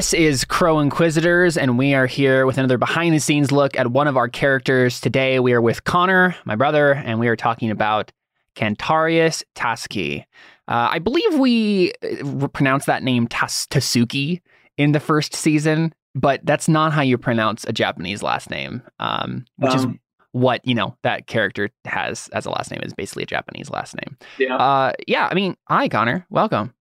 [0.00, 3.88] This is Crow Inquisitors, and we are here with another behind the scenes look at
[3.88, 4.98] one of our characters.
[4.98, 8.10] Today, we are with Connor, my brother, and we are talking about
[8.56, 10.20] Cantarius Tasuki.
[10.66, 14.40] Uh, I believe we uh, pronounce that name Tas- Tasuki
[14.78, 19.44] in the first season, but that's not how you pronounce a Japanese last name, um,
[19.58, 20.00] which is Um,
[20.32, 23.94] what you know that character has as a last name is basically a Japanese last
[23.96, 24.16] name.
[24.38, 24.56] Yeah.
[24.56, 25.28] Uh, yeah.
[25.30, 26.24] I mean, hi, Connor.
[26.30, 26.72] Welcome.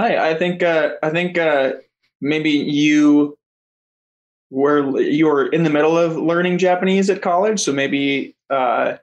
[0.00, 0.30] Hi.
[0.30, 0.62] I think.
[0.62, 1.72] Uh, I think uh,
[2.20, 3.36] maybe you
[4.50, 8.34] were you were in the middle of learning Japanese at college, so maybe.
[8.48, 8.96] Uh,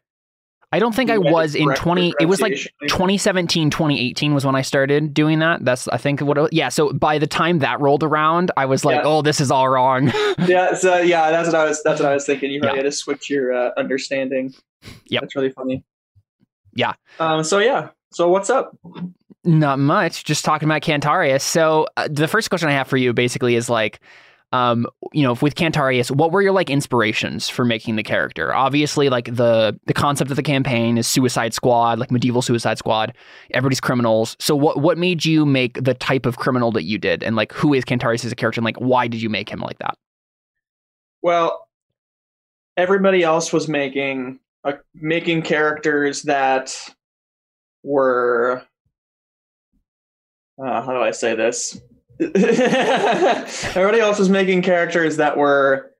[0.73, 2.87] I don't think I you had to was in 20 it was like pronunciation.
[2.89, 5.63] 2017 2018 was when I started doing that.
[5.63, 8.83] That's I think what it, yeah, so by the time that rolled around, I was
[8.83, 9.03] like, Yeah.
[9.05, 10.07] "Oh, this is all wrong."
[10.45, 10.73] yeah.
[10.73, 11.81] So yeah, that's what I was.
[11.83, 12.51] That's what I was thinking.
[12.51, 12.83] You probably Yeah.
[12.83, 14.53] had to switch your uh, understanding.
[15.05, 15.21] Yeah.
[15.21, 15.85] That's really funny.
[16.75, 16.93] Yeah.
[17.19, 17.45] Um.
[17.45, 17.89] So yeah.
[18.11, 18.77] So what's up?
[19.47, 21.41] Not much, just talking about Cantarius.
[21.41, 24.01] So, uh, the first question I have for you basically is like
[24.53, 28.53] um, you know, with Cantarius, what were your like inspirations for making the character?
[28.53, 33.13] Obviously, like the the concept of the campaign is Suicide Squad, like medieval Suicide Squad.
[33.51, 34.37] Everybody's criminals.
[34.39, 37.51] So, what what made you make the type of criminal that you did, and like
[37.51, 39.97] who is Cantarius as a character, and like why did you make him like that?
[41.21, 41.67] Well,
[42.77, 46.93] everybody else was making uh, making characters that
[47.83, 48.63] were
[50.63, 51.79] uh, how do I say this?
[52.19, 55.91] everybody else was making characters that were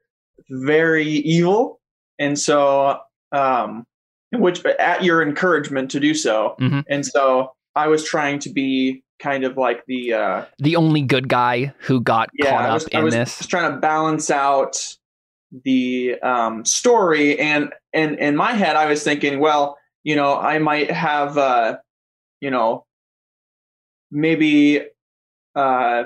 [0.50, 1.80] very evil,
[2.20, 3.00] and so
[3.32, 3.86] um,
[4.32, 6.84] which at your encouragement to do so, Mhm.
[6.90, 11.28] and so I was trying to be kind of like the uh, The only good
[11.30, 13.38] guy who got yeah, caught I up was, in I was this.
[13.38, 14.78] just trying to balance out
[15.64, 20.58] the um, story, and and in my head, I was thinking, well, you know, I
[20.60, 21.78] might have, uh,
[22.42, 22.86] you know,
[24.12, 24.82] maybe,
[25.56, 26.04] uh,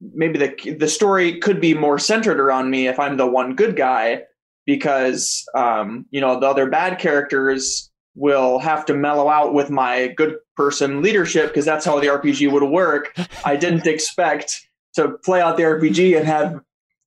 [0.00, 3.76] maybe the the story could be more centered around me if I'm the one good
[3.76, 4.22] guy,
[4.66, 10.08] because um, you know the other bad characters will have to mellow out with my
[10.16, 13.16] good person leadership because that's how the RPG would work.
[13.44, 16.60] I didn't expect to play out the RPG and have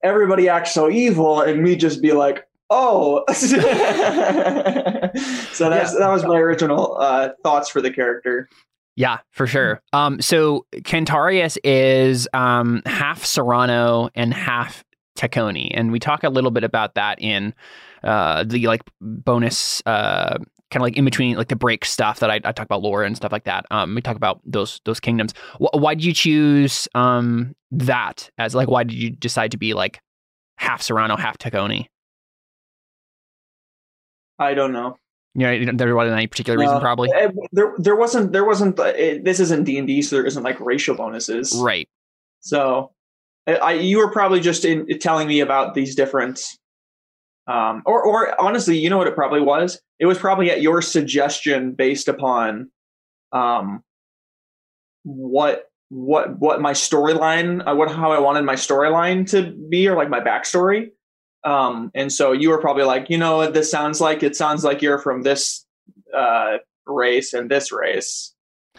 [0.03, 3.23] everybody act so evil and me just be like, oh.
[3.33, 3.45] so
[5.69, 8.49] that's that was my original uh, thoughts for the character.
[8.95, 9.81] Yeah, for sure.
[9.91, 14.83] Um, so Cantarius is um, half Serrano and half
[15.17, 17.53] Taconi, and we talk a little bit about that in
[18.03, 20.37] uh, the like bonus, uh,
[20.69, 23.03] kind of like in between, like the break stuff that I, I talk about lore
[23.03, 23.65] and stuff like that.
[23.71, 25.33] Um, we talk about those those kingdoms.
[25.59, 28.67] Wh- why did you choose um that as like?
[28.67, 30.01] Why did you decide to be like
[30.57, 31.87] half Serrano, half Taconi?
[34.37, 34.97] I don't know.
[35.35, 37.09] You know, there wasn't any particular reason, No, probably.
[37.11, 38.79] eh, There, there wasn't, there wasn't.
[38.79, 41.53] uh, It, this isn't D and D, so there isn't like racial bonuses.
[41.59, 41.89] Right.
[42.41, 42.91] So,
[43.47, 46.39] I, I you were probably just in, telling me about these different,
[47.47, 49.81] um, or or honestly, you know what it probably was.
[49.99, 52.69] It was probably at your suggestion based upon,
[53.31, 53.83] um,
[55.03, 59.95] what what what my storyline, uh, what how I wanted my storyline to be, or
[59.95, 60.91] like my backstory.
[61.43, 64.63] Um, and so you were probably like, you know, what this sounds like it sounds
[64.63, 65.65] like you're from this
[66.15, 68.33] uh, race and this race.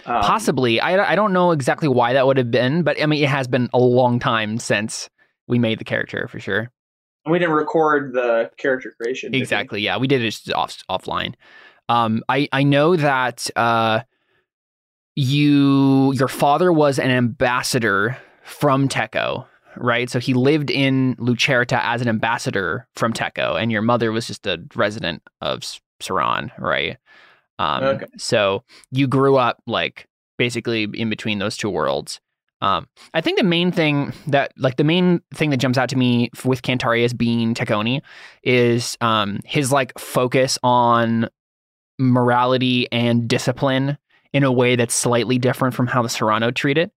[0.06, 0.80] Um, Possibly.
[0.80, 3.47] I, I don't know exactly why that would have been, but I mean, it has
[3.48, 5.08] been a long time since
[5.47, 6.71] we made the character for sure.
[7.24, 9.33] And we didn't record the character creation.
[9.33, 9.42] did we?
[9.42, 9.80] Exactly.
[9.80, 11.34] Yeah, we did it just off offline.
[11.89, 14.00] Um, I I know that uh,
[15.16, 20.09] you your father was an ambassador from Teco, right?
[20.10, 24.47] So he lived in Lucerta as an ambassador from Teco, and your mother was just
[24.47, 25.60] a resident of
[26.03, 26.98] Saran, right?
[27.59, 28.06] Um, Okay.
[28.18, 30.06] So you grew up like
[30.38, 32.21] basically in between those two worlds.
[32.60, 35.97] Um, I think the main thing that, like, the main thing that jumps out to
[35.97, 38.00] me with Cantarius being Taconi
[38.42, 41.28] is um, his like focus on
[41.98, 43.98] morality and discipline
[44.32, 46.91] in a way that's slightly different from how the Serrano treat it.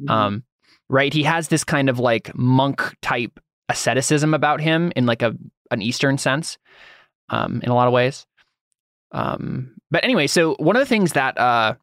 [0.00, 0.10] Mhm.
[0.10, 0.44] Um,
[0.88, 1.12] right?
[1.12, 3.38] He has this kind of like monk type
[3.68, 5.36] asceticism about him in like a
[5.70, 6.58] an Eastern sense,
[7.28, 8.26] um, in a lot of ways.
[9.12, 11.74] Um, but anyway, so one of the things that uh,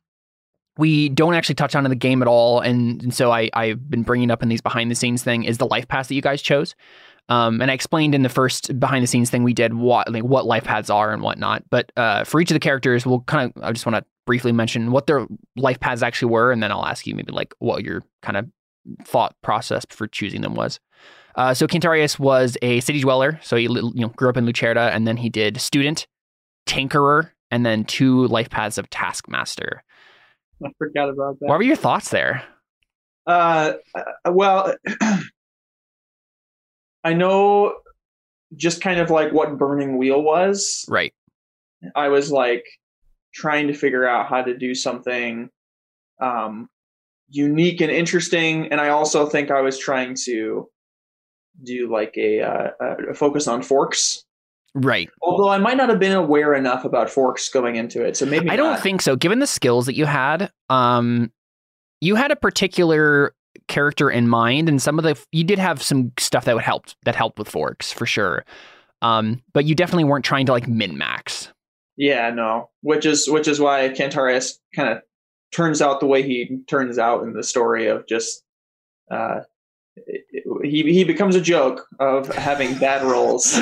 [0.77, 3.89] we don't actually touch on in the game at all, and, and so I, I've
[3.89, 6.21] been bringing up in these behind the scenes thing is the life path that you
[6.21, 6.75] guys chose.
[7.27, 10.23] Um, and I explained in the first behind the scenes thing we did what like
[10.23, 11.63] what life paths are and whatnot.
[11.71, 14.51] But uh, for each of the characters, we'll kind of I just want to briefly
[14.51, 15.25] mention what their
[15.55, 18.47] life paths actually were, and then I'll ask you maybe like what your kind of
[19.03, 20.79] thought process for choosing them was.
[21.35, 24.93] Uh, so Cantarius was a city dweller, so he you know grew up in Lucerta,
[24.93, 26.07] and then he did student,
[26.65, 29.83] tinkerer, and then two life paths of taskmaster.
[30.63, 31.47] I forgot about that.
[31.47, 32.43] What were your thoughts there?
[33.27, 34.75] Uh, uh, well,
[37.03, 37.75] I know
[38.55, 40.85] just kind of like what Burning Wheel was.
[40.87, 41.13] Right.
[41.95, 42.65] I was like
[43.33, 45.49] trying to figure out how to do something
[46.21, 46.69] um,
[47.29, 50.67] unique and interesting, and I also think I was trying to
[51.63, 52.69] do like a, uh,
[53.11, 54.23] a focus on forks.
[54.73, 55.09] Right.
[55.21, 58.49] Although I might not have been aware enough about forks going into it, so maybe
[58.49, 58.81] I don't not.
[58.81, 59.15] think so.
[59.15, 61.31] Given the skills that you had, um,
[62.01, 63.33] you had a particular
[63.69, 66.87] character in mind, and some of the you did have some stuff that would help
[67.05, 68.43] that helped with forks for sure.
[69.01, 71.53] Um, but you definitely weren't trying to like min max.
[71.97, 72.69] Yeah, no.
[72.81, 75.01] Which is which is why Cantarius kind of
[75.55, 78.43] turns out the way he turns out in the story of just
[79.09, 79.39] uh
[80.63, 83.61] he he becomes a joke of having bad rolls.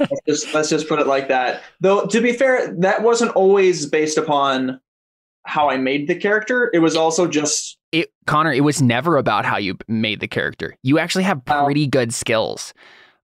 [0.00, 1.62] let's, just, let's just put it like that.
[1.80, 4.80] Though to be fair, that wasn't always based upon
[5.44, 6.70] how I made the character.
[6.72, 10.74] It was also just it Connor, it was never about how you made the character.
[10.82, 11.64] You actually have Oh.
[11.66, 12.72] pretty good skills.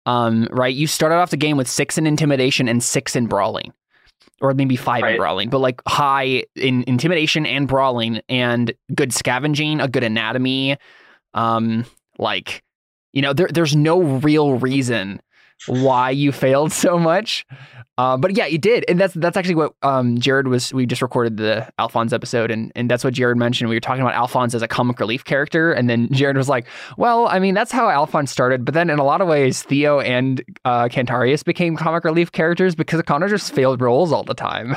[0.07, 0.75] Um, right?
[0.75, 3.73] You started off the game with six in intimidation and six in brawling.
[4.41, 9.81] Or maybe five in brawling, but like high in intimidation and brawling and good scavenging,
[9.81, 10.79] a good anatomy.
[11.35, 11.85] Um,
[12.19, 12.63] like,
[13.13, 15.21] you know, there, there's no real reason
[15.67, 17.47] why you failed so much.
[17.99, 20.73] Uh, but yeah, you did, and that's that's actually what um, Jared was.
[20.73, 23.69] We just recorded the Alphonse episode, and and that's what Jared mentioned.
[23.69, 26.67] We were talking about Alphonse as a comic relief character, and then Jared was like,
[26.97, 30.01] "Well, I mean, that's how Alphonse started, but then in a lot of ways, Theo
[30.01, 34.77] and uh, Cantarius became comic relief characters because Connor just failed rolls all the time."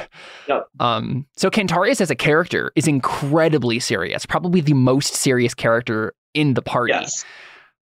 [0.49, 0.67] Yep.
[0.81, 6.55] Um, so Cantarius as a character is incredibly serious, probably the most serious character in
[6.55, 6.91] the party.
[6.93, 7.23] yes,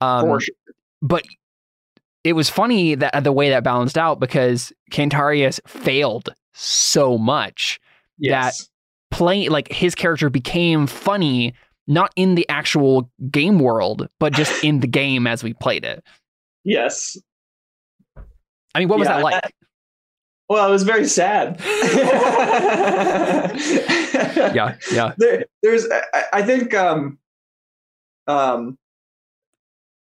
[0.01, 0.55] Um, for sure.
[1.01, 1.23] but
[2.23, 7.79] it was funny that the way that balanced out because Cantarius failed so much
[8.17, 8.69] Yes.
[9.09, 11.53] playing like his character became funny
[11.87, 16.03] not in the actual game world but just in the game as we played it
[16.63, 17.17] yes.
[18.75, 19.53] i mean what was Yeah, that like that-
[20.49, 21.59] Well, it was very sad.
[24.53, 27.17] yeah yeah there, there's I, I think um
[28.27, 28.77] um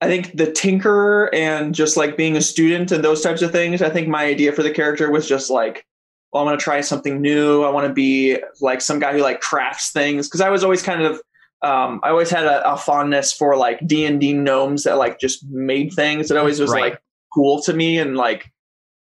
[0.01, 3.83] I think the tinkerer and just like being a student and those types of things.
[3.83, 5.85] I think my idea for the character was just like,
[6.33, 7.65] well, I want to try something new.
[7.65, 10.83] I want to be like some guy who like crafts things because I was always
[10.83, 11.21] kind of
[11.63, 15.19] um, I always had a, a fondness for like D and D gnomes that like
[15.19, 16.31] just made things.
[16.31, 16.93] It always was Right.
[16.93, 17.03] like
[17.35, 18.53] cool to me and like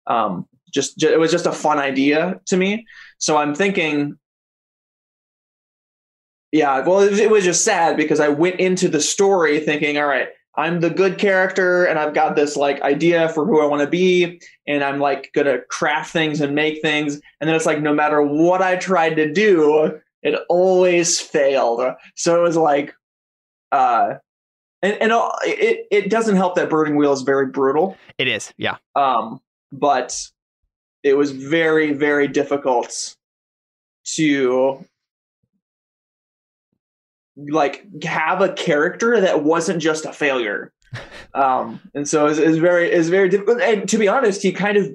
[0.06, 2.86] um, just, ju- it was just a fun idea to me.
[3.18, 4.16] So I'm thinking
[6.52, 10.28] yeah, well, it was just sad because I went into the story thinking, all right,
[10.56, 13.88] I'm the good character and I've got this like idea for who I want to
[13.88, 17.92] be, and I'm like gonna craft things and make things, and then it's like no
[17.92, 21.94] matter what I tried to do, it always failed.
[22.14, 22.94] So it was like,
[23.72, 24.14] uh,
[24.82, 28.52] and and uh, it it doesn't help that Burning Wheel is very brutal, it is
[28.56, 28.76] yeah.
[28.94, 29.40] Um,
[29.72, 30.16] but
[31.02, 33.16] it was very very difficult
[34.04, 34.84] to
[37.36, 40.72] like have a character that wasn't just a failure.
[41.34, 44.76] Um and so it's, it's very it's very difficult and to be honest he kind
[44.76, 44.88] of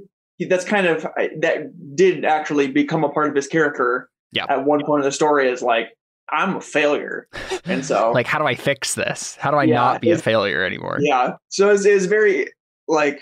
[0.49, 1.01] that's kind of
[1.39, 4.45] that did actually become a part of his character Yeah.
[4.47, 5.89] at one point in the story is like
[6.31, 7.27] i'm a failure.
[7.65, 9.35] And so like how do i fix this?
[9.35, 10.99] How do i Yeah, not be a failure anymore?
[11.01, 11.33] Yeah.
[11.49, 12.47] So it's, it's very
[12.87, 13.19] like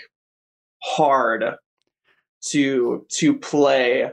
[0.84, 1.44] hard
[2.50, 4.08] to to play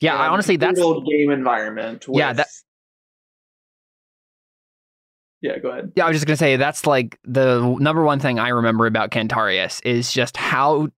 [0.00, 2.48] yeah i honestly that's game environment with, Yeah, that-
[5.44, 8.38] yeah go ahead Yeah, I was just gonna say that's like the number one thing
[8.40, 10.88] I remember about Cantarius is just how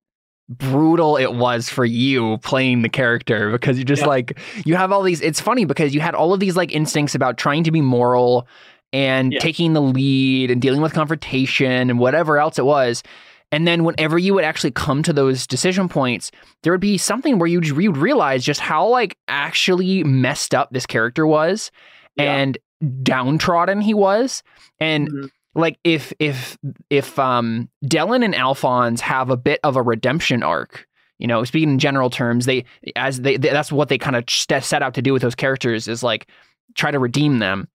[0.48, 4.08] brutal it was for you playing the character because you just Yeah.
[4.08, 7.14] like you have all these it's funny because you had all of these like instincts
[7.16, 8.46] about trying to be moral
[8.92, 9.40] and Yeah.
[9.40, 13.02] taking the lead and dealing with confrontation and whatever else it was
[13.50, 16.30] and then whenever you would actually come to those decision points
[16.62, 20.86] there would be something where you'd, you'd realize just how like actually messed up this
[20.86, 21.72] character was
[22.16, 22.32] Yeah.
[22.36, 22.56] and
[23.02, 24.42] downtrodden he was
[24.80, 25.30] and Mhm.
[25.54, 26.58] like if if
[26.90, 30.86] if um Dellen and Alphonse have a bit of a redemption arc
[31.18, 32.64] you know speaking in general terms they
[32.94, 35.88] as they, they that's what they kind of set out to do with those characters
[35.88, 36.26] is like
[36.74, 37.66] try to redeem them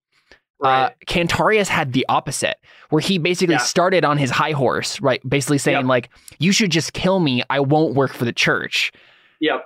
[0.59, 2.57] right uh, Cantarius had the opposite,
[2.91, 3.59] where he basically Yeah.
[3.61, 5.19] started on his high horse, right?
[5.27, 5.85] Basically saying, Yep.
[5.87, 7.41] like, you should just kill me.
[7.49, 8.91] I won't work for the church.
[9.39, 9.63] yep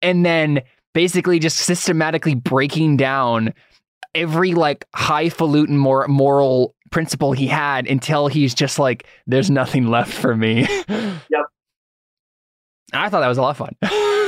[0.00, 0.62] And then
[0.94, 3.52] basically just systematically breaking down
[4.14, 10.12] every like highfalutin mor- moral principle he had until he's just like, there's nothing left
[10.12, 10.66] for me.
[11.30, 11.44] Yep.
[12.94, 13.76] I thought that was a lot of fun.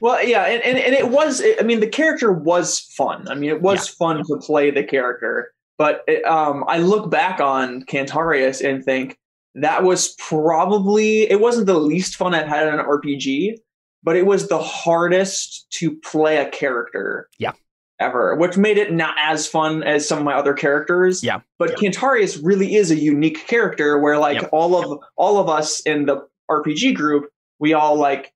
[0.00, 1.42] Well, yeah, and, and, and it was.
[1.58, 3.26] I mean, the character was fun.
[3.28, 5.52] I mean, it was fun to play the character.
[5.76, 9.16] But it, um, I look back on Cantarius and think
[9.54, 13.54] that was probably it wasn't the least fun I've had in an RPG,
[14.02, 17.28] but it was the hardest to play a character.
[17.38, 17.52] Yeah.
[18.00, 21.24] Ever, which made it not as fun as some of my other characters.
[21.24, 21.40] Yeah.
[21.58, 21.90] But Yeah.
[21.90, 24.50] Cantarius really is a unique character where like Yep.
[24.52, 27.28] all of all of us in the RPG group,
[27.58, 28.32] we all like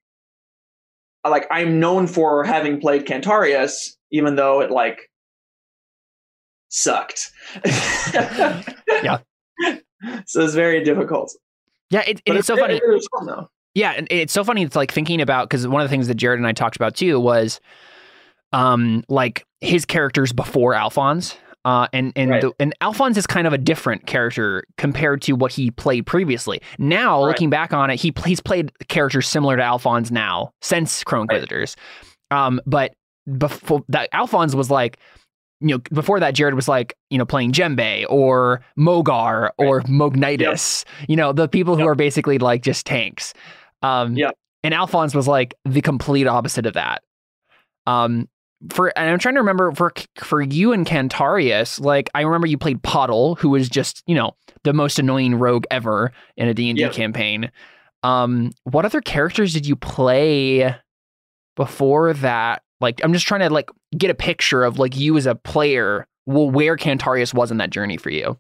[1.24, 5.08] like I'm known for having played Cantarius, even though it like
[6.68, 7.30] sucked.
[8.12, 9.18] Yeah.
[10.26, 11.32] So it's very difficult.
[11.90, 12.80] Yeah, it, and it's so funny.
[12.82, 13.46] It, fun.
[13.74, 14.62] Yeah, and it's so funny.
[14.64, 16.96] It's like thinking about because one of the things that Jared and I talked about
[16.96, 17.60] too was,
[18.52, 21.36] um, like his characters before Alphonse.
[21.64, 22.40] Uh, and and Right.
[22.40, 26.60] the, and Alphonse is kind of a different character compared to what he played previously.
[26.78, 27.28] Now, Right.
[27.28, 31.76] looking back on it, he he's played characters similar to Alphonse now since Chrome Right.
[32.32, 32.94] Um, but
[33.38, 34.98] before that, Alphonse was like,
[35.60, 40.84] you know, before that, Jared was like, you know, playing Jembe or Mogar or Mognitus.
[41.08, 41.88] You know, the people who Yep.
[41.90, 43.34] are basically like just tanks.
[43.82, 44.34] Um, Yep.
[44.64, 47.02] And Alphonse was like the complete opposite of that.
[47.86, 48.28] Um,
[48.70, 52.58] for and I'm trying to remember for for you and Cantarius, like I remember you
[52.58, 56.70] played Pottle, who was just you know the most annoying rogue ever in a D
[56.70, 57.50] and D campaign.
[58.02, 60.74] Um, what other characters did you play
[61.56, 62.62] before that?
[62.80, 66.06] Like I'm just trying to like get a picture of like you as a player,
[66.26, 68.38] well, where Cantarius was in that journey for you.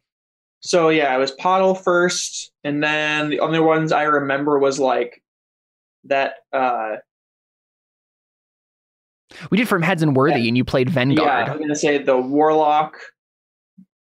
[0.60, 5.22] So yeah, it was Pottle first, and then the other ones I remember was like
[6.04, 6.34] that.
[6.52, 6.96] uh
[9.50, 10.48] We did from Heads and Worthy, Yeah.
[10.48, 11.26] and you played Vanguard.
[11.28, 12.96] Yeah, I'm gonna say the Warlock.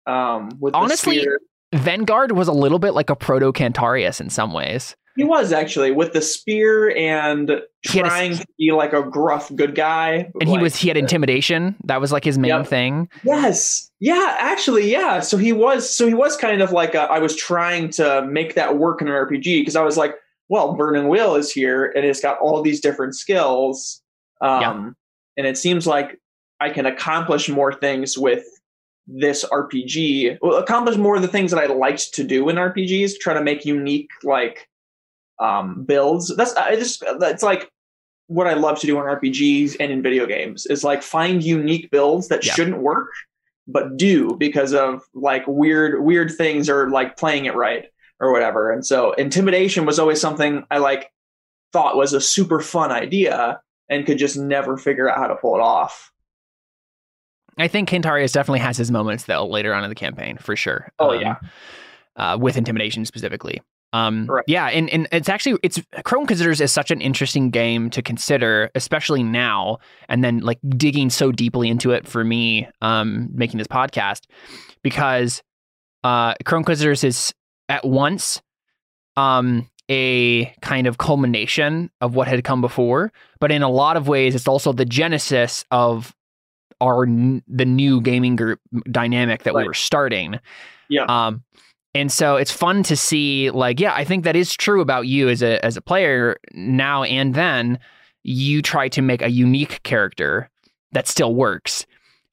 [0.07, 1.27] Um, Honestly.
[1.75, 4.97] Vanguard was a little bit like a proto Cantarius in some ways.
[5.17, 7.63] he was actually with the spear and had a-
[8.09, 10.31] trying to be like a gruff good guy.
[10.41, 11.75] And he was he had intimidation.
[11.85, 12.67] That was like his main Yep.
[12.69, 13.09] thing.
[13.25, 13.91] Yes.
[13.99, 15.19] Yeah, actually, yeah.
[15.21, 18.55] So he was so he was kind of like a, I was trying to make
[18.55, 20.15] that work in an RPG because I was like,
[20.49, 24.01] well, Burning Wheel is here and it's got all these different skills.
[24.41, 24.95] Um.
[25.39, 26.21] And it seems like
[26.61, 28.45] I can accomplish more things with
[29.07, 30.39] this RPG.
[30.43, 33.43] Well, accomplish more of the things that I liked to do in RPGs, try to
[33.43, 34.69] make unique like
[35.39, 36.35] um builds.
[36.37, 37.71] That's I just that's like
[38.27, 41.91] what I love to do in RPGs and in video games is like find unique
[41.91, 42.53] builds that Yeah.
[42.53, 43.09] shouldn't work
[43.67, 47.87] but do because of like weird weird things or like playing it right
[48.21, 48.71] or whatever.
[48.73, 51.11] And so intimidation was always something I like
[51.73, 55.55] thought was a super fun idea and could just never figure out how to pull
[55.57, 56.13] it off.
[57.57, 60.93] I think Cantarius definitely has his moments though later on in the campaign for sure.
[60.99, 61.37] Oh, Um, yeah.
[62.17, 63.61] uh, with intimidation specifically.
[63.95, 64.45] Um, Right.
[64.47, 68.71] Yeah, and, and it's actually it's Chrome Inquisitors is such an interesting game to consider,
[68.75, 69.79] especially now,
[70.11, 74.25] and then like digging so deeply into it for me, um, making this podcast,
[74.83, 75.43] because
[76.05, 77.33] uh, Chrome Inquisitors is
[77.71, 78.43] at once
[79.17, 84.09] um, a kind of culmination of what had come before, but in a lot of
[84.09, 86.15] ways, it's also the genesis of
[86.81, 90.39] our n- the new gaming group dynamic that we were starting.
[90.89, 91.05] Yeah.
[91.09, 91.43] Um,
[91.95, 95.29] and so it's fun to see, like, yeah, I think that is true about you
[95.29, 97.79] as a as a player now and then.
[98.25, 100.51] You try to make a unique character
[100.93, 101.87] that still works.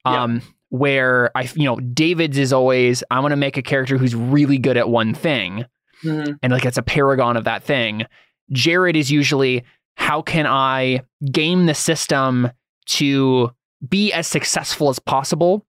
[0.05, 0.23] Yeah.
[0.23, 4.13] Um, where I, you know, David's is always I want to make a character who's
[4.13, 5.65] really good at one thing,
[6.03, 6.37] Mhm.
[6.43, 8.05] and like it's a paragon of that thing.
[8.51, 9.63] Jared is usually
[9.97, 12.51] how can I game the system
[12.87, 13.51] to
[13.87, 15.65] be as successful as possible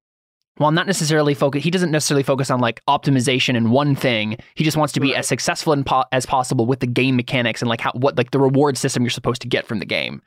[0.58, 4.64] while not necessarily focus he doesn't necessarily focus on like optimization in one thing he
[4.64, 5.18] just wants to be Right.
[5.18, 8.30] as successful in po- as possible with the game mechanics and like how what like
[8.30, 10.22] the reward system you're supposed to get from the game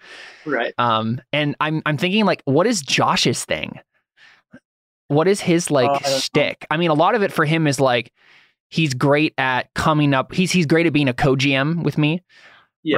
[0.45, 0.73] Right.
[0.77, 3.79] um and i'm i'm thinking like what is josh's thing
[5.07, 7.65] what is his like Oh, I stick i mean a lot of it for him
[7.67, 8.11] is like
[8.69, 12.21] he's great at coming up he's he's great at being a co-gm with me
[12.83, 12.97] Yes.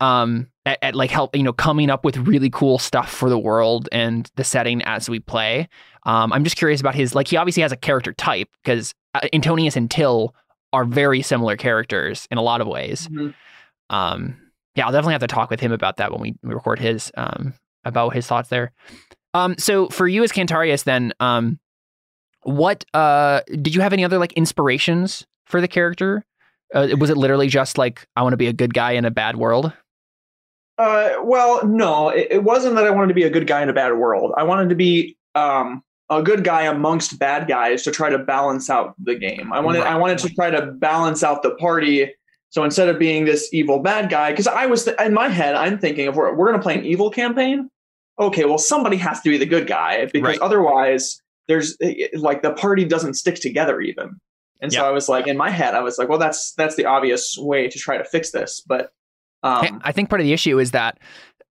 [0.00, 0.06] Right?
[0.22, 3.38] um at, at like help you know coming up with really cool stuff for the
[3.38, 5.68] world and the setting as we play
[6.04, 9.20] um i'm just curious about his like he obviously has a character type because uh,
[9.32, 10.34] antonius and till
[10.72, 13.34] are very similar characters in a lot of ways Mhm.
[13.90, 14.36] um
[14.76, 17.10] yeah i'll definitely have to talk with him about that when we, we record his
[17.16, 17.54] um
[17.84, 18.72] about his thoughts there
[19.34, 21.58] um so for you as cantarius then um
[22.48, 26.24] what uh did you have any other like inspirations for the character
[26.74, 29.10] uh, was it literally just like i want to be a good guy in a
[29.10, 29.72] bad world
[30.78, 33.68] Uh, well, no, it, it wasn't that I wanted to be a good guy in
[33.68, 34.32] a bad world.
[34.36, 38.70] I wanted to be um, a good guy amongst bad guys to try to balance
[38.70, 39.52] out the game.
[39.52, 39.92] I wanted Right.
[39.92, 42.12] I wanted to try to balance out the party.
[42.50, 45.56] So instead of being this evil bad guy, because I was th- in my head,
[45.56, 47.68] I'm thinking if we're we're going to play an evil campaign,
[48.20, 50.38] okay, well somebody has to be the good guy because Right.
[50.40, 51.76] otherwise there's
[52.14, 54.20] like the party doesn't stick together even.
[54.60, 56.84] And so I was like, in my head, I was like, well, that's that's the
[56.84, 58.62] obvious way to try to fix this.
[58.66, 58.90] But
[59.42, 60.98] um, I think part of the issue is that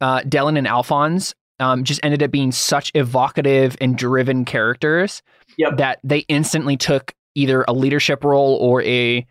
[0.02, 5.24] uh, Dylan and Alphonse um, just ended up being such evocative and driven characters
[5.58, 5.78] Yep.
[5.78, 9.26] that they instantly took either a leadership role or a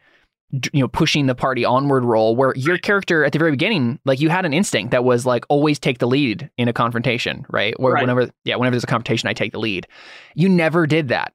[0.52, 4.20] you know pushing the party onward role where your character at the very beginning like
[4.20, 7.78] you had an instinct that was like always take the lead in a confrontation right
[7.80, 8.02] where Right.
[8.02, 9.88] whenever yeah whenever there's a confrontation i take the lead
[10.36, 11.32] you never did that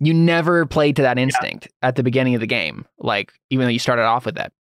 [0.00, 3.70] you never played to that instinct at the beginning of the game like even though
[3.70, 4.52] you started off with that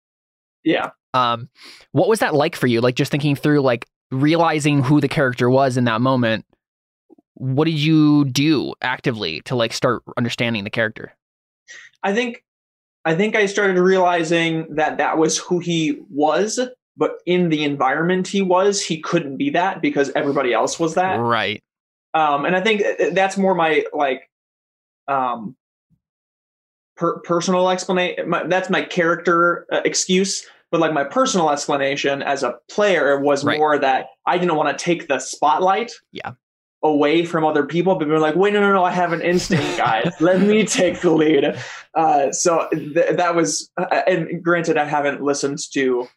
[0.66, 1.48] yeah, um,
[1.94, 2.82] what was that like for you?
[2.82, 6.46] Like just thinking through, like realizing who the character was in that moment.
[7.36, 11.14] What did you do actively to like start understanding the character?
[12.04, 12.44] I think
[13.06, 16.60] I think I started realizing that that was who he was.
[16.98, 21.16] But in the environment he was, he couldn't be that because everybody else was that.
[21.16, 21.64] Right.
[22.14, 24.30] um, and I think that's more my like
[25.08, 25.56] um,
[26.98, 28.30] per- personal explanation.
[28.48, 33.58] That's my character uh, excuse, but like my personal explanation as a player was Right.
[33.58, 35.94] more that I didn't want to take the spotlight.
[36.12, 36.32] Yeah.
[36.82, 38.86] Away from other people, but we're like, wait, no, no, no!
[38.86, 40.14] I have an instinct, guys.
[40.22, 41.60] Let me take the lead.
[41.94, 46.08] Uh, so th- that was, uh, and granted, I haven't listened to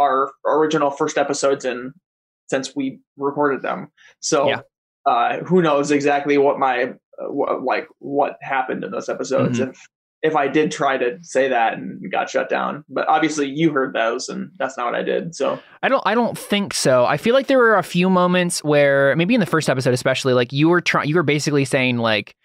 [0.00, 1.92] our original first episodes in
[2.48, 3.92] since we recorded them.
[4.18, 4.60] So Yeah.
[5.06, 9.70] uh, who knows exactly what my uh, like what happened in those episodes Mhm.
[9.70, 9.88] if
[10.22, 12.84] if I did try to say that and got shut down.
[12.88, 15.34] But obviously you heard those and that's not what I did.
[15.34, 16.02] So I don't.
[16.06, 17.04] I don't think so.
[17.04, 20.32] I feel like there were a few moments where maybe in the first episode, especially,
[20.34, 21.08] like you were trying.
[21.08, 22.36] You were basically saying like,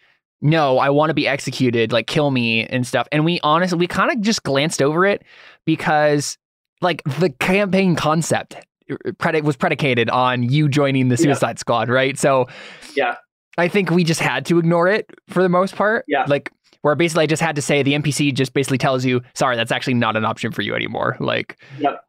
[0.41, 1.91] "No, I want to be executed.
[1.91, 5.23] Like, kill me and stuff." And we honestly, we kind of just glanced over it
[5.65, 6.37] because,
[6.81, 8.55] like, the campaign concept
[8.89, 11.33] uh, predi- was predicated on you joining the Yeah.
[11.33, 12.17] Suicide Squad, right?
[12.17, 12.47] So,
[12.95, 13.17] Yeah.
[13.59, 16.05] I think we just had to ignore it for the most part.
[16.07, 16.25] Yeah.
[16.27, 16.51] like.
[16.81, 19.71] Where basically I just had to say the NPC just basically tells you, sorry, that's
[19.71, 21.17] actually not an option for you anymore.
[21.19, 22.03] Like, Yep.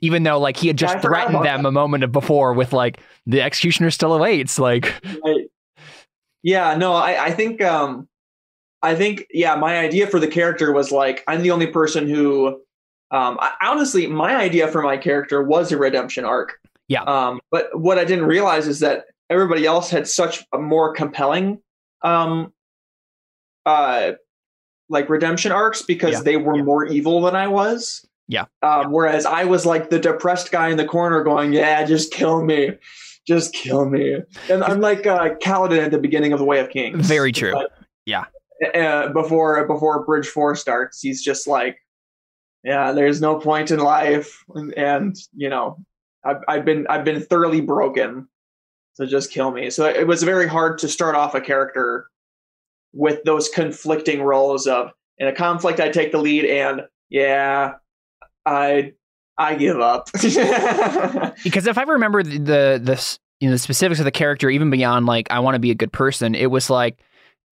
[0.00, 3.40] even though like he had just forgot threatened them a moment before with like the
[3.42, 5.46] executioner still awaits like Right.
[6.42, 8.08] Yeah, no, I, I think um
[8.82, 12.60] I think yeah, my idea for the character was like I'm the only person who
[13.12, 16.58] um I, honestly my idea for my character was a redemption arc.
[16.88, 17.02] Yeah.
[17.04, 21.60] Um but what I didn't realize is that everybody else had such a more compelling
[22.02, 22.52] um
[23.66, 24.12] uh
[24.88, 26.20] like redemption arcs because Yeah.
[26.22, 28.06] they were more evil than I was.
[28.28, 28.44] Yeah.
[28.62, 32.44] Um, whereas I was like the depressed guy in the corner going, Yeah, just kill
[32.44, 32.72] me.
[33.26, 34.18] Just kill me.
[34.50, 37.06] And I'm like uh Kaladin at the beginning of The Way of Kings.
[37.06, 37.52] Very true.
[37.52, 37.70] But,
[38.04, 38.24] Yeah.
[38.74, 41.78] Uh, before before Bridge Four starts, he's just like,
[42.64, 45.78] Yeah, there's no point in life and, and you know,
[46.24, 48.28] I've I've been I've been thoroughly broken.
[48.94, 49.70] So just kill me.
[49.70, 52.06] So it was very hard to start off a character
[52.92, 57.74] with those conflicting roles of in a conflict I take the lead and yeah,
[58.46, 58.92] I
[59.38, 60.08] I give up.
[61.44, 64.70] because if I remember the the, the you know the specifics of the character even
[64.70, 66.98] beyond like I want to be a good person it was like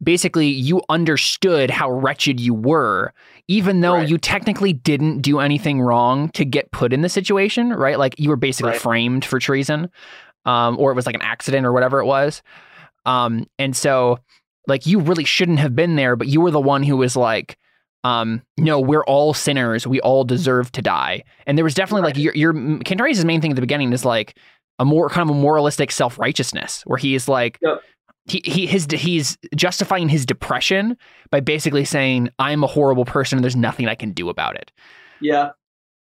[0.03, 3.13] basically you understood how wretched you were
[3.49, 4.09] even though Right.
[4.09, 8.29] you technically didn't do anything wrong to get put in the situation right like you
[8.31, 8.81] were basically Right.
[8.81, 9.91] framed for treason
[10.47, 12.43] um, or it was like an accident or whatever it was
[13.05, 14.19] um, and so
[14.71, 17.59] like you really shouldn't have been there but you were the one who was like
[18.03, 19.87] um, no, we're all sinners.
[19.87, 21.23] We all deserve to die.
[21.47, 24.39] And there was definitely like your your Cantarius' main thing at the beginning is like
[24.79, 27.83] a more kind of a moralistic self righteousness where he is like Yep.
[28.25, 30.97] he he his he's justifying his depression
[31.31, 34.73] by basically saying I'm a horrible person and there's nothing I can do about it.
[35.21, 35.51] yeah,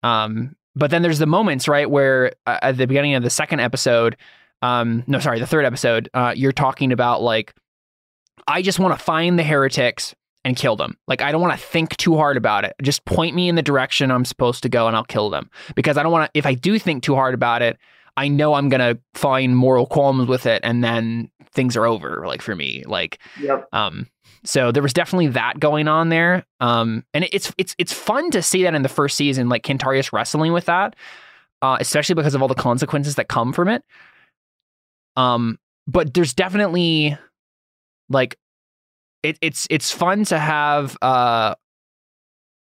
[0.02, 3.60] Um, but then there's the moments right where uh, at the beginning of the second
[3.60, 4.16] episode,
[4.62, 7.52] um, no, sorry, the third episode, uh, you're talking about like,
[8.46, 10.96] I just want to find the heretics and kill them.
[11.06, 12.74] Like I don't want to think too hard about it.
[12.82, 15.96] Just point me in the direction I'm supposed to go and I'll kill them because
[15.96, 16.38] I don't want to.
[16.38, 17.78] If I do think too hard about it,
[18.16, 22.24] I know I'm gonna find moral qualms with it, and then things are over.
[22.26, 24.08] Like for me, like yep, um,
[24.44, 26.44] so there was definitely that going on there.
[26.60, 30.12] Um, and it's it's it's fun to see that in the first season, like Cantarius
[30.12, 30.96] wrestling with that,
[31.62, 33.84] uh, especially because of all the consequences that come from it.
[35.16, 37.18] Um, but there's definitely
[38.10, 38.36] like
[39.22, 41.54] it, it's it's fun to have uh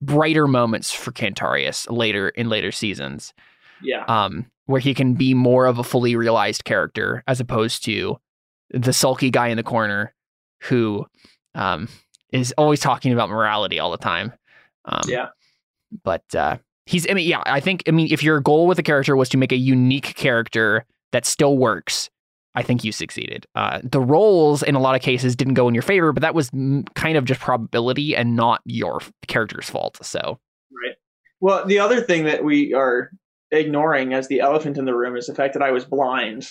[0.02, 3.34] brighter moments for Cantarius later in later seasons
[3.82, 8.18] yeah, um, where he can be more of a fully realized character as opposed to
[8.72, 10.14] the sulky guy in the corner
[10.64, 11.06] who
[11.54, 11.88] um,
[12.32, 14.34] is always talking about morality all the time.
[14.86, 15.28] Um, yeah,
[16.04, 18.84] But uh, he's, I mean, yeah, I think, I mean, if your goal with a
[18.84, 22.10] character was to make a unique character that still works,
[22.56, 23.46] I think you succeeded.
[23.56, 26.34] Uh, the rolls in a lot of cases didn't go in your favor, but that
[26.34, 29.98] was m- kind of just probability and not your character's fault.
[30.02, 30.40] So,
[30.72, 30.96] right.
[31.42, 33.12] Well, the other thing that we are
[33.52, 36.48] ignoring as the elephant in the room is the fact that I was blind.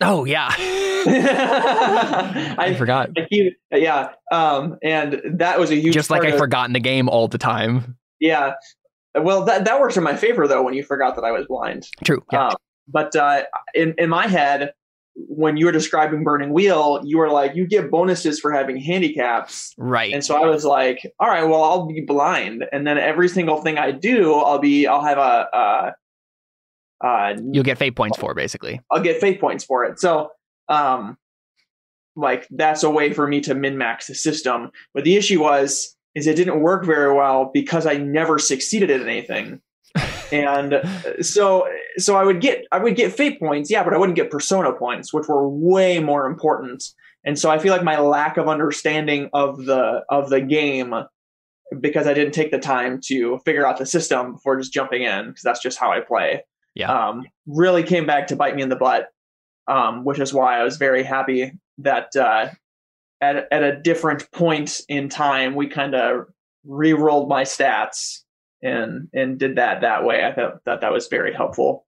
[0.00, 3.10] Oh yeah, I, I, forgot.
[3.16, 5.94] I keep, yeah, um, and that was a huge.
[5.94, 7.96] Just like I of, forgot in the game all the time.
[8.18, 8.54] Yeah,
[9.14, 11.86] well, that that works in my favor though when you forgot that I was blind.
[12.04, 12.24] True.
[12.32, 12.48] Yeah.
[12.48, 12.56] Um,
[12.88, 14.72] but uh, in in my head,
[15.16, 19.74] when you were describing Burning Wheel, you were like, you get bonuses for having handicaps.
[19.78, 20.12] Right.
[20.12, 22.64] And so I was like, all right, well, I'll be blind.
[22.72, 25.90] And then every single thing I do, I'll be, I'll have a, uh,
[27.04, 28.80] uh, you'll get fate points for basically.
[28.90, 30.00] I'll get fate points for it.
[30.00, 30.30] So,
[30.68, 31.16] um,
[32.16, 34.70] like that's a way for me to min max the system.
[34.94, 39.02] But the issue was, is it didn't work very well because I never succeeded at
[39.02, 39.60] anything
[40.34, 40.82] and
[41.24, 44.30] so so I would get I would get fate points, yeah, but I wouldn't get
[44.30, 46.82] persona points, which were way more important.
[47.24, 50.94] And so I feel like my lack of understanding of the of the game
[51.80, 55.28] because I didn't take the time to figure out the system before just jumping in
[55.28, 56.44] because that's just how I play.
[56.74, 56.92] Yeah.
[56.92, 59.08] Um, really came back to bite me in the butt,
[59.68, 62.48] um, which is why I was very happy that uh,
[63.20, 66.26] at at a different point in time we kind of
[66.64, 68.23] re-rolled my stats
[68.64, 70.24] and and did that that way.
[70.24, 71.86] I thought that that was very helpful.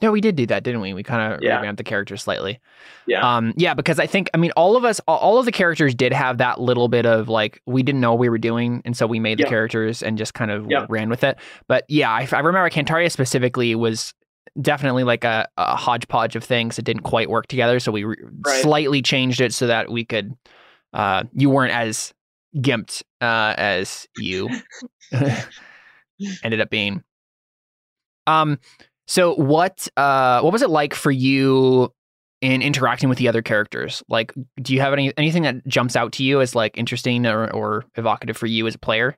[0.00, 0.94] Yeah, we did do that, didn't we?
[0.94, 1.56] We kind of yeah.
[1.56, 2.58] revamped the characters slightly.
[3.06, 3.20] Yeah.
[3.20, 6.12] Um, yeah, because I think I mean all of us, all of the characters did
[6.12, 9.06] have that little bit of like we didn't know what we were doing, and so
[9.06, 10.86] we made the characters and just kind of yeah.
[10.88, 11.38] ran with it.
[11.68, 14.14] But yeah, I, I remember Cantaria specifically was
[14.60, 17.78] definitely like a, a, hodgepodge of things that didn't quite work together.
[17.78, 18.62] So we re- right.
[18.62, 20.34] slightly changed it so that we could.
[20.92, 22.12] Uh, you weren't as
[22.56, 24.48] gimped uh, as you
[26.42, 27.02] ended up being.
[28.26, 28.58] Um,
[29.06, 31.92] so what uh what was it like for you
[32.40, 34.02] in interacting with the other characters?
[34.08, 37.50] Like, do you have any anything that jumps out to you as like interesting or,
[37.50, 39.16] or evocative for you as a player?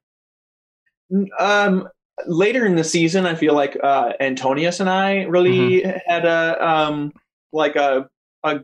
[1.38, 1.88] Um,
[2.26, 5.98] later in the season, I feel like uh, Antonius and I really mm-hmm.
[6.06, 7.12] had a um
[7.52, 8.08] like a
[8.42, 8.60] a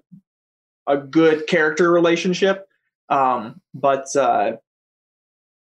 [0.87, 2.67] a good character relationship.
[3.11, 4.53] Um, but uh,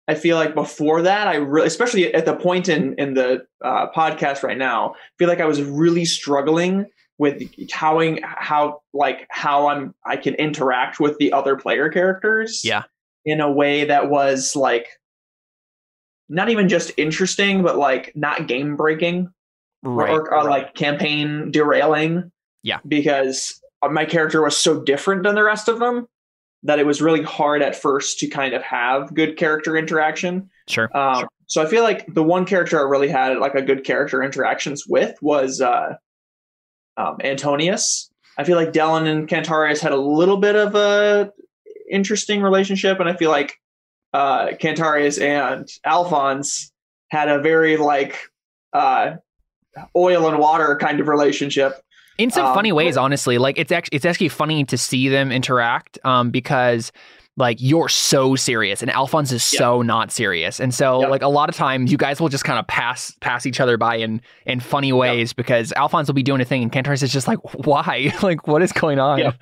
[0.09, 3.90] I feel like before that, I really, especially at the point in in the uh,
[3.90, 6.87] podcast right now, I feel like I was really struggling
[7.19, 7.42] with
[7.73, 12.62] how how like how I'm I can interact with the other player characters.
[12.64, 12.85] Yeah,
[13.25, 14.87] in a way that was like
[16.29, 19.31] not even just interesting, but like not game breaking,
[19.83, 22.31] right, or, or, or like campaign derailing.
[22.62, 26.07] Yeah, because my character was so different than the rest of them
[26.66, 30.50] that it was really hard at first to kind of have good character interaction.
[30.68, 30.94] Sure.
[30.96, 31.29] Um, sure.
[31.46, 34.85] So I feel like the one character I really had like a good character interactions
[34.87, 35.94] with was uh,
[36.96, 38.11] um, Antonius.
[38.37, 41.33] I feel like Dellen and Cantarius had a little bit of a
[41.90, 43.59] interesting relationship, and I feel like
[44.12, 46.72] uh, Cantarius and Alphonse
[47.11, 48.18] had a very like
[48.72, 49.14] uh,
[49.94, 51.81] oil and water kind of relationship
[52.18, 55.31] in some um, funny ways honestly like it's actually it's actually funny to see them
[55.31, 56.92] interact um because
[57.37, 59.59] like you're so serious and Alphonse is yep.
[59.59, 60.59] so not serious.
[60.59, 61.11] And so yep.
[61.11, 63.76] like a lot of times you guys will just kind of pass pass each other
[63.76, 65.37] by in in funny ways yep.
[65.37, 68.12] because Alphonse will be doing a thing and Cantaris is just like why?
[68.22, 69.18] like what is going on?
[69.18, 69.33] Yeah.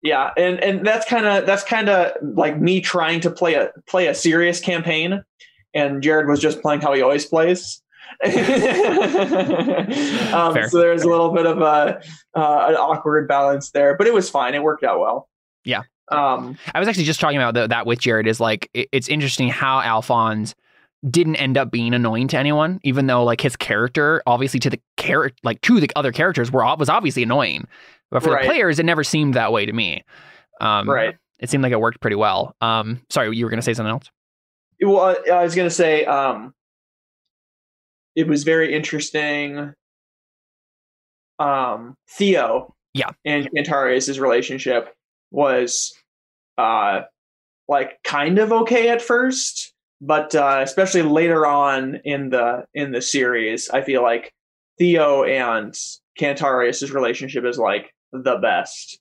[0.00, 3.72] Yeah, and and that's kind of that's kind of like me trying to play a
[3.88, 5.24] play a serious campaign
[5.74, 7.82] and Jared was just playing how he always plays.
[10.34, 12.00] um, so there's a little bit of a
[12.34, 14.54] uh, an awkward balance there, but it was fine.
[14.54, 15.28] It worked out well.
[15.64, 15.82] Yeah.
[16.10, 18.26] Um, I was actually just talking about the, that with Jared.
[18.26, 20.54] Is like it, it's interesting how Alphonse
[21.08, 24.80] didn't end up being annoying to anyone, even though like his character, obviously to the
[24.96, 27.68] character, like to the other characters, were was obviously annoying,
[28.10, 28.42] but for right.
[28.42, 30.02] the players, it never seemed that way to me.
[30.60, 31.16] Um, right.
[31.38, 32.56] It seemed like it worked pretty well.
[32.60, 34.10] Um, sorry, you were going to say something else.
[34.80, 36.54] Well, I was going to say um,
[38.18, 39.72] it was very interesting.
[41.38, 44.92] Um, Theo, yeah, and Cantarius' relationship
[45.30, 45.94] was
[46.58, 47.02] uh,
[47.68, 53.00] like kind of okay at first, but uh, especially later on in the in the
[53.00, 54.32] series, I feel like
[54.78, 55.72] Theo and
[56.18, 58.98] Cantarius' relationship is like the best.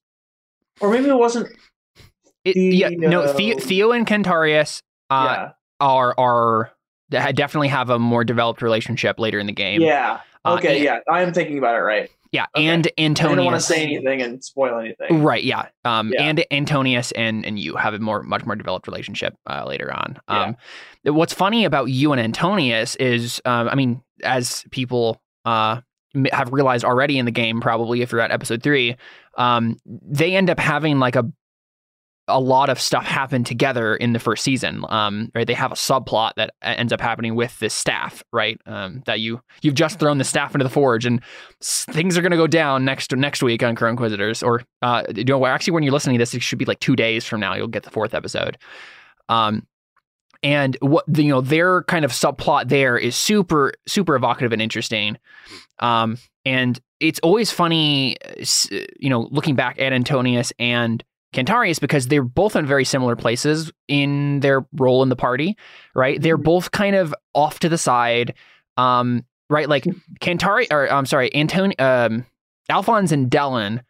[0.80, 1.48] Or maybe it wasn't.
[2.46, 3.34] It, yeah, no.
[3.34, 5.52] Theo, Theo and Cantarius uh, yeah.
[5.80, 6.72] are are
[7.10, 9.82] definitely have a more developed relationship later in the game.
[9.82, 10.22] Yeah.
[10.46, 10.68] Okay.
[10.68, 12.10] Uh, and, yeah, I am thinking about it right.
[12.32, 12.68] Yeah, okay.
[12.68, 13.32] and Antonius.
[13.32, 15.24] I don't want to say anything and spoil anything.
[15.24, 15.44] Right.
[15.44, 15.68] Yeah.
[15.86, 16.12] Um.
[16.14, 16.24] Yeah.
[16.24, 20.20] And Antonius and and you have a more much more developed relationship uh, later on.
[20.28, 20.58] Um.
[21.04, 21.12] Yeah.
[21.12, 25.82] What's funny about you and Antonius is, um, I mean, as people uh
[26.32, 28.98] have realized already in the game, probably if you're at episode three,
[29.38, 31.32] um, they end up having like a
[32.28, 34.84] a lot of stuff happen together in the first season.
[34.90, 38.60] Um, right, they have a subplot that ends up happening with this staff, right?
[38.66, 41.22] Um, that you you've just thrown the staff into the forge, and
[41.62, 44.44] things are going to go down next next week on Crow Inquisitors.
[44.44, 46.96] Or uh, you know, actually, when you're listening to this, it should be like two
[46.96, 47.56] days from now.
[47.56, 48.58] You'll get the fourth episode.
[49.30, 49.66] Um,
[50.44, 54.62] and what the, you know their kind of subplot there is super super evocative and
[54.62, 55.18] interesting.
[55.80, 58.16] Um, and it's always funny,
[59.00, 63.72] you know, looking back at Antonius and Cantarius because they're both in very similar places
[63.88, 65.58] in their role in the party,
[65.94, 66.22] right?
[66.22, 66.44] They're mm-hmm.
[66.44, 68.34] both kind of off to the side,
[68.78, 69.68] um, right?
[69.68, 69.84] Like
[70.20, 72.26] Cantari, or I'm sorry, Antoni, um,
[72.70, 73.82] Alphonse and Delenn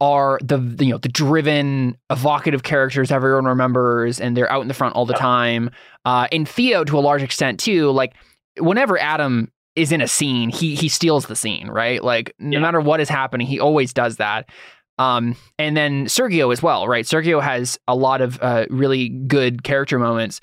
[0.00, 4.74] are the you know the driven, evocative characters everyone remembers, and they're out in the
[4.74, 5.70] front all the time.
[6.04, 7.90] Uh, and Theo, to a large extent, too.
[7.90, 8.14] Like
[8.58, 12.02] whenever Adam is in a scene, he he steals the scene, right?
[12.02, 12.62] Like no yeah.
[12.62, 14.48] matter what is happening, he always does that.
[14.98, 17.04] Um, and then Sergio as well, right?
[17.04, 20.40] Sergio has a lot of uh, really good character moments.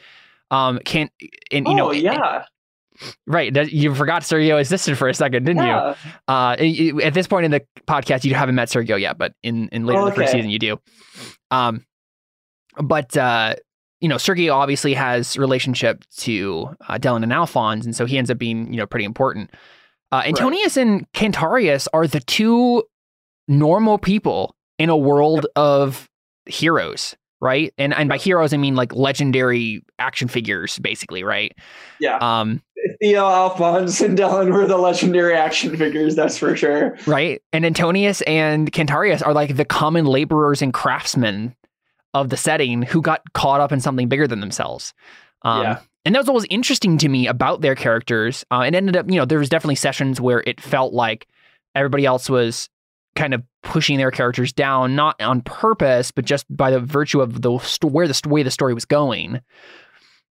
[0.50, 1.10] Um, can
[1.52, 2.46] and you oh, know, yeah.
[3.26, 5.96] Right, you forgot Sergio existed for a second, didn't yeah.
[6.28, 6.96] you?
[6.98, 9.86] Uh, at this point in the podcast, you haven't met Sergio yet, but in in
[9.86, 10.12] later oh, okay.
[10.12, 10.80] the first season, you do.
[11.50, 11.86] Um,
[12.78, 13.56] but uh,
[14.02, 18.30] you know, Sergio obviously has relationship to uh, Delenn and Alphonse, and so he ends
[18.30, 19.52] up being you know pretty important.
[20.12, 20.86] Uh, Antonius right.
[20.86, 22.84] and Cantarius are the two
[23.52, 26.10] normal people in a world of
[26.46, 27.74] heroes, right?
[27.78, 31.56] And and by heroes I mean like legendary action figures, basically, right?
[32.00, 32.18] Yeah.
[32.22, 32.64] Um
[33.00, 36.98] Theo, Alphonse, and Delenn were the legendary action figures, that's for sure.
[37.06, 37.42] Right.
[37.54, 41.56] And Antonius and Cantarius are like the common laborers and craftsmen
[42.14, 44.94] of the setting who got caught up in something bigger than themselves.
[45.44, 45.80] Um, yeah.
[46.06, 48.44] And that was always interesting to me about their characters.
[48.50, 51.28] Uh, and ended up, you know, there was definitely sessions where it felt like
[51.76, 52.70] everybody else was
[53.16, 57.42] kind of pushing their characters down, not on purpose, but just by the virtue of
[57.42, 57.52] the
[57.84, 59.42] where the way the story was going.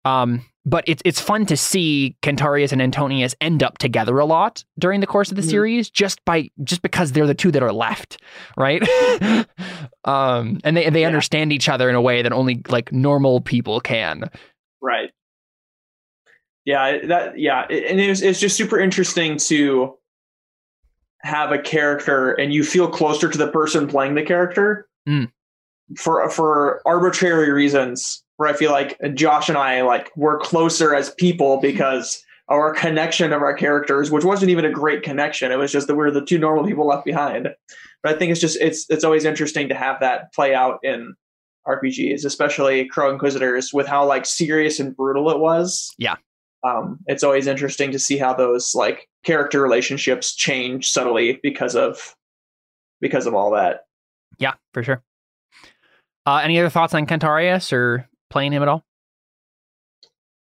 [0.03, 4.63] Um, but it's it's fun to see Cantarius and Antonius end up together a lot
[4.79, 5.49] during the course of the mm-hmm.
[5.49, 8.21] series, just by just because they're the two that are left,
[8.57, 8.81] right?
[10.05, 11.07] um, and they they yeah.
[11.07, 14.29] understand each other in a way that only like normal people can.
[14.81, 15.11] Right.
[16.65, 17.05] Yeah.
[17.05, 17.39] That.
[17.39, 17.61] Yeah.
[17.61, 19.97] And it's it's just super interesting to
[21.25, 25.29] have a character and you feel closer to the person playing the character mm.
[25.97, 31.13] for for arbitrary reasons where I feel like Josh and I like we're closer as
[31.15, 35.51] people because our connection of our characters, which wasn't even a great connection.
[35.51, 37.49] It was just that we are the two normal people left behind.
[38.03, 41.15] But I think it's just it's it's always interesting to have that play out in
[41.67, 45.91] RPGs, especially Crow Inquisitors, with how like serious and brutal it was.
[45.97, 46.17] Yeah
[46.65, 52.15] um, it's always interesting to see how those like character relationships change subtly because of
[53.01, 53.81] because of all that.
[54.37, 55.03] Yeah, for sure.
[56.25, 58.83] Uh, any other thoughts on Cantarius or playing him at all?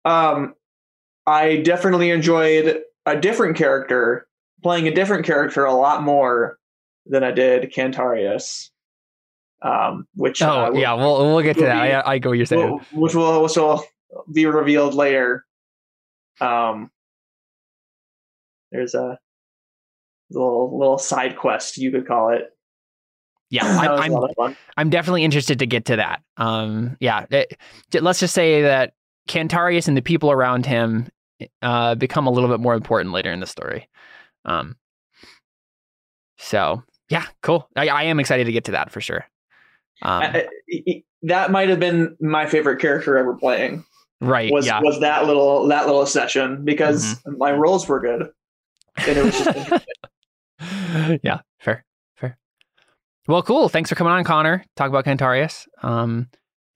[0.05, 0.55] Um,
[1.27, 4.29] I definitely enjoyed a different character,
[4.63, 6.59] playing a different character a lot more
[7.07, 8.71] than I did Cantarius.
[9.63, 11.83] Um, which oh uh, yeah, we'll we'll get to that.
[11.83, 13.83] Be, I, I go what you're saying, which will which will
[14.33, 15.45] be revealed later.
[16.41, 16.91] Um,
[18.77, 19.19] there's a
[20.31, 22.45] little little side quest you could call it.
[23.51, 23.65] Yeah,
[24.01, 26.23] I'm I'm, I'm, definitely interested to get to that.
[26.37, 27.57] Um, yeah, it,
[28.01, 28.95] let's just say that
[29.29, 31.09] Cantarius and the people around him
[31.63, 33.89] uh, become a little bit more important later in the story.
[34.45, 34.77] Um,
[36.39, 37.69] so yeah, cool.
[37.77, 39.25] I, I am excited to get to that for sure.
[40.03, 40.49] Um, I,
[40.89, 43.85] I, that might have been my favorite character ever playing
[44.21, 44.81] right was yeah.
[44.81, 47.37] was that little that little session because mm-hmm.
[47.37, 48.31] my rolls were good
[48.99, 49.85] and it was just
[51.23, 51.85] yeah fair
[52.17, 52.39] fair.
[53.29, 53.69] Well cool.
[53.69, 54.65] Thanks for coming on connor.
[54.77, 56.29] Talk about cantarius um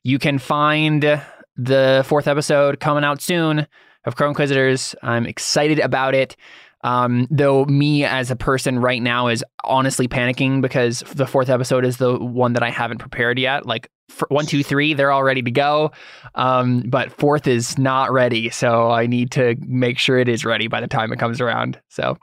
[0.02, 1.22] you can find
[1.56, 3.66] the fourth episode coming out soon
[4.04, 4.94] of crow inquisitors.
[5.02, 6.36] I'm excited about it.
[6.82, 11.84] Um, though me as a person right now is honestly panicking because the fourth episode
[11.84, 13.66] is the one that I haven't prepared yet.
[13.66, 13.90] Like
[14.28, 15.92] one, two, three, they're all ready to go.
[16.34, 18.50] Um, but fourth is not ready.
[18.50, 21.80] So I need to make sure it is ready by the time it comes around.
[21.88, 22.18] So,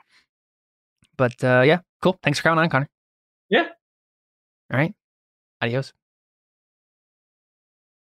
[1.16, 2.18] but uh, yeah, cool.
[2.22, 2.88] Thanks for coming on, Connor.
[3.48, 3.68] Yeah.
[4.72, 4.94] All right.
[5.60, 5.92] Adios.